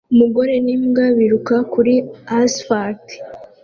Umugore 0.13 0.53
n'imbwa 0.65 1.03
biruka 1.17 1.55
kuri 1.71 1.93
asfalt 2.39 3.05